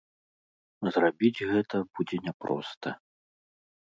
Зрабіць 0.95 1.45
гэта 1.51 1.75
будзе 1.99 2.17
няпроста. 2.29 2.89